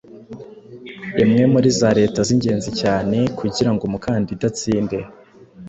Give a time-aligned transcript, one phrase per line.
[1.23, 4.97] imwe muri za leta z'ingenzi cyane kugira ngo umukandida atsinde